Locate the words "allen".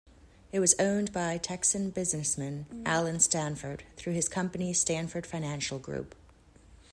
2.87-3.19